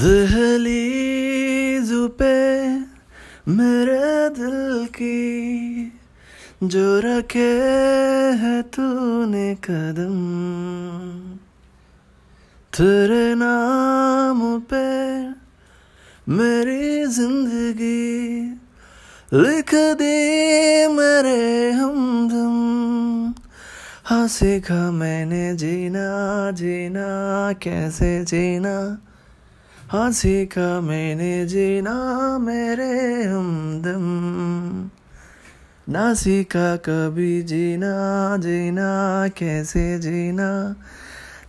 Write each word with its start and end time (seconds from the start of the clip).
دہلیز 0.00 1.92
پہ 2.16 2.34
میرے 3.46 4.28
دل 4.36 4.84
کی 4.92 5.88
جو 6.62 7.00
رکھے 7.00 7.52
ہے 8.40 8.60
تو 8.70 8.82
نے 9.24 9.54
قدم 9.60 10.16
تیرے 12.72 13.34
نام 13.34 14.42
پہ 14.68 14.84
میری 16.26 17.04
زندگی 17.10 18.42
لکھ 19.32 19.74
دی 19.98 20.86
میرے 20.88 21.70
ہمدم 21.72 23.32
ہاں 24.10 24.26
سیکھا 24.28 24.90
میں 24.90 25.24
نے 25.24 25.44
جینا 25.56 26.50
جینا 26.54 27.08
کیسے 27.60 28.22
جینا 28.26 28.78
ہاں 29.92 30.10
سیکھا 30.10 30.80
میں 30.80 31.14
نے 31.14 31.46
جینا 31.46 32.38
میرے 32.40 33.22
ہمدم۔ 33.28 34.86
نہ 35.88 36.14
سیکھا 36.16 36.76
کبھی 36.82 37.42
جینا 37.42 38.36
جینا، 38.38 39.24
کیسے 39.34 39.98
جینا؟ 39.98 40.72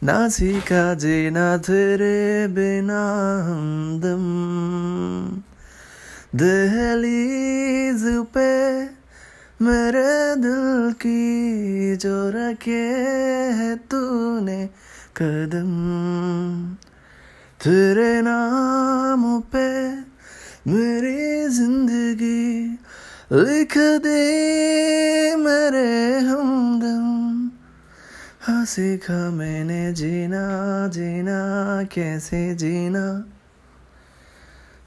نہ 0.01 0.27
سیکھا 0.31 0.93
جینا 0.93 1.55
تیرے 1.65 2.47
بنا 2.49 3.41
ہمدم۔ 3.47 4.23
دہلیز 6.31 8.07
پہ 8.33 8.85
میرے 9.59 10.35
دل 10.35 10.93
کی 10.99 11.95
جو 11.99 12.31
رکھے 12.31 12.91
ہے 13.57 13.73
تو 13.89 14.39
نے 14.39 14.67
قدم۔ 15.13 16.73
تیرے 17.59 18.21
نام 18.21 19.23
پہ 19.41 19.67
میری 20.65 21.47
زندگی 21.49 22.67
لکھ 23.31 23.77
دے 24.03 25.35
میرے 25.37 26.19
ہمدم 26.19 27.47
ہاں 28.47 28.63
سیکھا 28.65 29.29
میں 29.29 29.63
نے 29.63 29.91
جینا 29.95 30.45
جینا 30.91 31.39
کیسے 31.89 32.53
جینا 32.57 33.05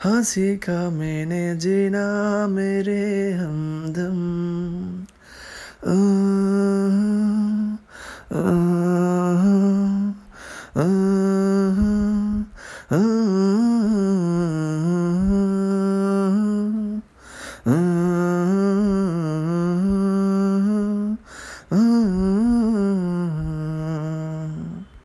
ہاں 0.05 0.22
سیکھا 0.22 0.88
میں 0.88 1.24
نے 1.27 1.42
جینا 1.58 2.06
میرے 2.46 3.32
ہمدم 3.34 4.18
Mm-hmm. 12.91 13.30